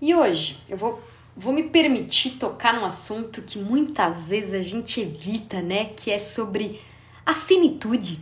[0.00, 1.02] E hoje eu vou,
[1.36, 5.86] vou me permitir tocar num assunto que muitas vezes a gente evita, né?
[5.86, 6.80] Que é sobre
[7.24, 8.20] a finitude.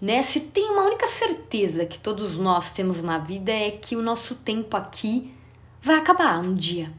[0.00, 0.22] Né?
[0.22, 4.34] Se tem uma única certeza que todos nós temos na vida é que o nosso
[4.34, 5.32] tempo aqui
[5.80, 6.92] vai acabar um dia,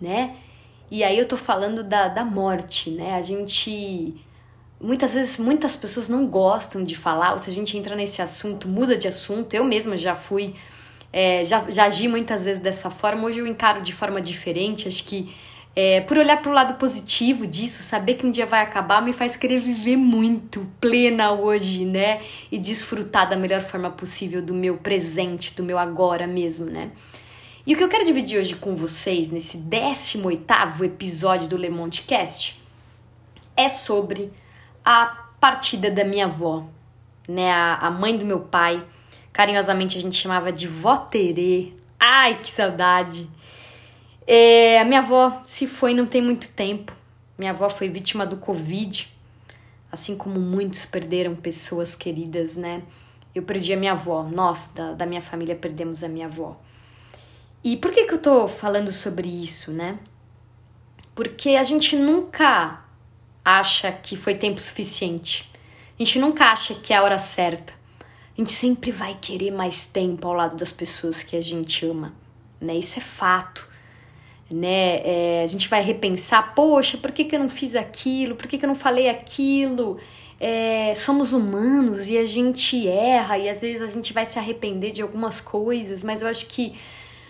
[0.00, 0.36] né?
[0.90, 3.14] E aí eu tô falando da, da morte, né?
[3.14, 4.14] A gente.
[4.80, 8.68] Muitas vezes, muitas pessoas não gostam de falar, ou se a gente entra nesse assunto,
[8.68, 9.52] muda de assunto.
[9.54, 10.54] Eu mesma já fui
[11.12, 14.88] é, já, já agi muitas vezes dessa forma, hoje eu encaro de forma diferente.
[14.88, 15.34] Acho que
[15.74, 19.12] é, por olhar para o lado positivo disso, saber que um dia vai acabar me
[19.12, 22.20] faz querer viver muito, plena hoje, né?
[22.50, 26.90] E desfrutar da melhor forma possível do meu presente, do meu agora mesmo, né?
[27.64, 32.02] E o que eu quero dividir hoje com vocês, nesse 18 episódio do Le Monde
[32.02, 32.60] Cast,
[33.56, 34.32] é sobre
[34.84, 36.66] a partida da minha avó,
[37.28, 37.50] né?
[37.52, 38.82] A, a mãe do meu pai
[39.38, 41.72] Carinhosamente a gente chamava de vó Terê.
[41.96, 43.30] Ai, que saudade!
[44.26, 46.92] É, a minha avó se foi não tem muito tempo.
[47.38, 49.08] Minha avó foi vítima do Covid,
[49.92, 52.82] assim como muitos perderam pessoas queridas, né?
[53.32, 56.60] Eu perdi a minha avó, nós da, da minha família perdemos a minha avó.
[57.62, 60.00] E por que, que eu tô falando sobre isso, né?
[61.14, 62.82] Porque a gente nunca
[63.44, 65.48] acha que foi tempo suficiente.
[65.96, 67.77] A gente nunca acha que é a hora certa
[68.38, 72.14] a gente sempre vai querer mais tempo ao lado das pessoas que a gente ama,
[72.60, 72.76] né?
[72.76, 73.66] Isso é fato,
[74.48, 75.00] né?
[75.04, 78.36] É, a gente vai repensar, poxa, por que, que eu não fiz aquilo?
[78.36, 79.98] Por que, que eu não falei aquilo?
[80.38, 84.92] É, somos humanos e a gente erra e às vezes a gente vai se arrepender
[84.92, 86.78] de algumas coisas, mas eu acho que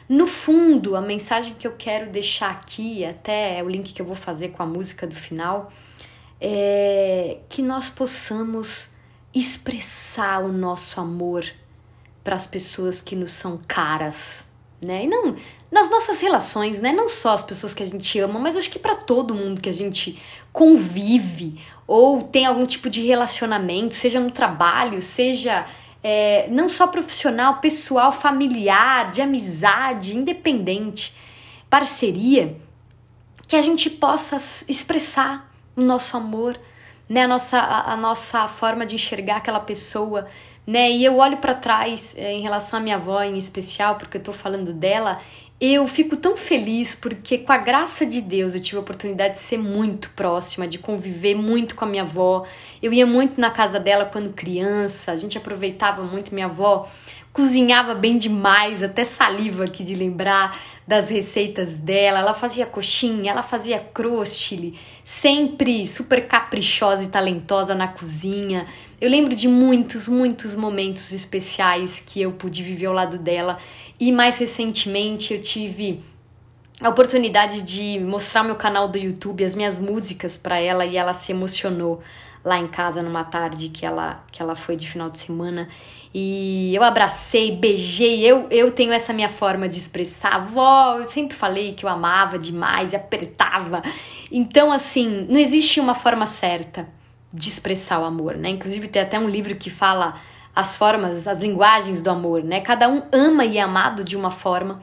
[0.07, 4.15] no fundo a mensagem que eu quero deixar aqui, até o link que eu vou
[4.15, 5.73] fazer com a música do final,
[6.39, 8.91] é que nós possamos
[9.39, 11.45] expressar o nosso amor
[12.25, 14.45] para as pessoas que nos são caras,
[14.81, 15.05] né?
[15.05, 15.37] E não
[15.71, 16.93] nas nossas relações, né?
[16.93, 19.69] Não só as pessoas que a gente ama, mas acho que para todo mundo que
[19.69, 20.21] a gente
[20.53, 25.67] convive ou tem algum tipo de relacionamento, seja no trabalho, seja
[26.03, 31.15] é, não só profissional, pessoal, familiar, de amizade, independente,
[31.69, 32.57] parceria,
[33.47, 36.59] que a gente possa expressar o nosso amor
[37.09, 40.29] né, a nossa, a, a nossa forma de enxergar aquela pessoa,
[40.67, 40.91] né?
[40.91, 44.23] E eu olho para trás é, em relação à minha avó em especial, porque eu
[44.23, 45.21] tô falando dela,
[45.61, 49.41] eu fico tão feliz porque com a graça de Deus eu tive a oportunidade de
[49.41, 52.45] ser muito próxima, de conviver muito com a minha avó.
[52.83, 56.87] Eu ia muito na casa dela quando criança, a gente aproveitava muito minha avó
[57.39, 60.59] cozinhava bem demais, até saliva aqui de lembrar
[60.89, 62.21] das receitas dela.
[62.21, 68.67] Ela fazia coxinha, ela fazia crostile, sempre super caprichosa e talentosa na cozinha.
[68.99, 73.59] Eu lembro de muitos, muitos momentos especiais que eu pude viver ao lado dela.
[74.01, 76.03] E mais recentemente eu tive
[76.81, 81.13] a oportunidade de mostrar meu canal do YouTube, as minhas músicas para ela e ela
[81.13, 82.03] se emocionou
[82.45, 85.69] lá em casa numa tarde que ela que ela foi de final de semana
[86.13, 88.21] e eu abracei, beijei.
[88.25, 90.35] Eu, eu tenho essa minha forma de expressar.
[90.35, 93.83] Avó, eu sempre falei que eu amava demais e apertava.
[94.31, 96.89] Então, assim, não existe uma forma certa
[97.33, 98.49] de expressar o amor, né?
[98.49, 100.19] Inclusive, tem até um livro que fala
[100.55, 102.61] as formas, as linguagens do amor, né?
[102.61, 104.81] Cada um ama e é amado de uma forma.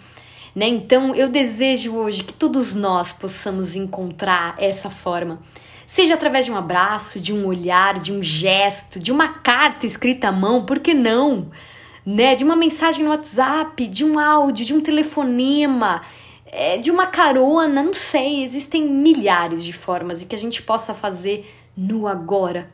[0.55, 0.67] Né?
[0.67, 5.39] Então, eu desejo hoje que todos nós possamos encontrar essa forma
[5.87, 10.29] Seja através de um abraço, de um olhar, de um gesto, de uma carta escrita
[10.29, 11.51] à mão, por que não?
[12.05, 12.35] Né?
[12.35, 16.01] De uma mensagem no WhatsApp, de um áudio, de um telefonema,
[16.45, 20.93] é, de uma carona, não sei, existem milhares de formas e que a gente possa
[20.93, 22.69] fazer no agora,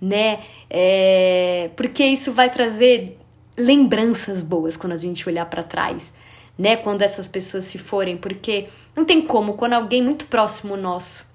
[0.00, 0.40] né?
[0.70, 3.18] É, porque isso vai trazer
[3.56, 6.14] lembranças boas quando a gente olhar para trás,
[6.58, 6.76] né?
[6.76, 11.33] Quando essas pessoas se forem, porque não tem como quando alguém muito próximo nosso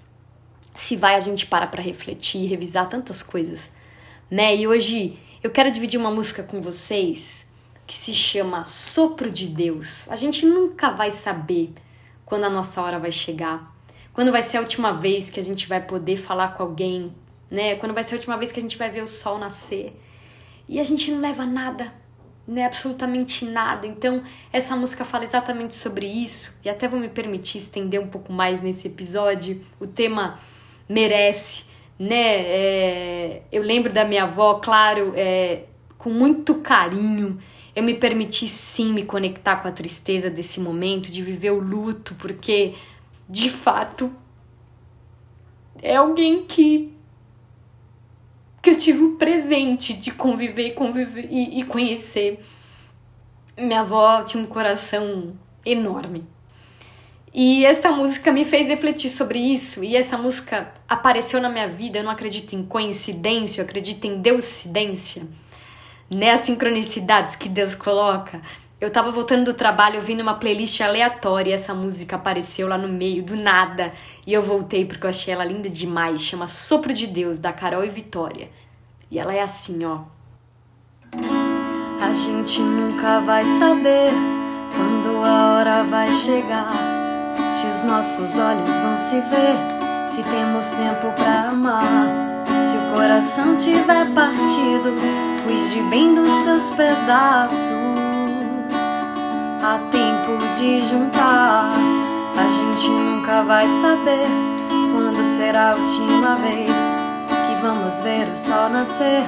[0.79, 3.73] se vai a gente para para refletir, revisar tantas coisas,
[4.31, 4.55] né?
[4.55, 7.45] E hoje eu quero dividir uma música com vocês
[7.85, 10.07] que se chama Sopro de Deus.
[10.09, 11.73] A gente nunca vai saber
[12.25, 13.75] quando a nossa hora vai chegar,
[14.13, 17.13] quando vai ser a última vez que a gente vai poder falar com alguém,
[17.51, 17.75] né?
[17.75, 19.99] Quando vai ser a última vez que a gente vai ver o sol nascer.
[20.67, 21.93] E a gente não leva nada,
[22.47, 22.65] né?
[22.65, 23.85] Absolutamente nada.
[23.85, 24.23] Então,
[24.53, 28.61] essa música fala exatamente sobre isso, e até vou me permitir estender um pouco mais
[28.61, 29.65] nesse episódio.
[29.79, 30.39] O tema
[30.89, 31.63] merece,
[31.97, 32.41] né?
[32.41, 35.63] É, eu lembro da minha avó, claro, é,
[35.97, 37.37] com muito carinho.
[37.75, 42.15] Eu me permiti sim me conectar com a tristeza desse momento, de viver o luto,
[42.15, 42.73] porque
[43.29, 44.11] de fato
[45.81, 46.93] é alguém que
[48.61, 52.43] que eu tive o presente de conviver, conviver e, e conhecer.
[53.57, 55.33] Minha avó tinha um coração
[55.65, 56.25] enorme,
[57.33, 61.99] E essa música me fez refletir sobre isso, e essa música apareceu na minha vida.
[61.99, 65.23] Eu não acredito em coincidência, eu acredito em deusidência,
[66.09, 66.31] né?
[66.31, 68.41] As sincronicidades que Deus coloca.
[68.81, 73.21] Eu tava voltando do trabalho ouvindo uma playlist aleatória essa música apareceu lá no meio,
[73.21, 73.93] do nada.
[74.25, 76.21] E eu voltei porque eu achei ela linda demais.
[76.21, 78.49] Chama Sopro de Deus, da Carol e Vitória.
[79.11, 80.03] E ela é assim, ó.
[82.01, 84.11] A gente nunca vai saber
[84.73, 86.98] quando a hora vai chegar.
[87.79, 89.55] Os nossos olhos vão se ver,
[90.09, 92.43] se temos tempo pra amar.
[92.65, 94.93] Se o coração tiver partido,
[95.45, 97.57] cuide bem dos seus pedaços
[99.63, 101.71] há tempo de juntar.
[102.37, 104.27] A gente nunca vai saber
[104.93, 109.23] quando será a última vez que vamos ver o sol nascer.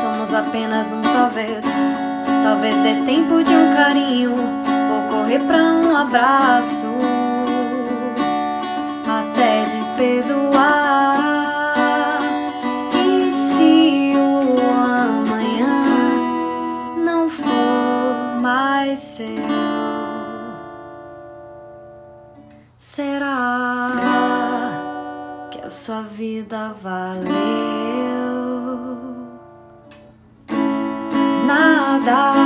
[0.00, 1.64] Somos apenas um talvez.
[2.44, 7.07] Talvez dê tempo de um carinho ou correr pra um abraço.
[9.98, 11.18] Perdoar.
[12.94, 15.74] E se o amanhã
[17.04, 19.26] não for mais seu?
[22.78, 23.90] Será
[25.50, 27.28] que a sua vida valeu?
[31.44, 32.37] Nada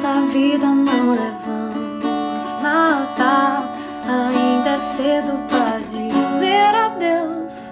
[0.00, 3.68] dessa vida não levamos nada.
[4.06, 7.68] Ainda é cedo pra dizer adeus,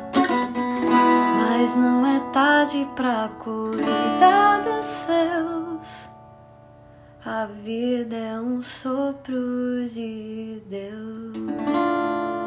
[1.38, 6.08] mas não é tarde pra cuidar dos seus.
[7.24, 12.37] A vida é um sopro de Deus.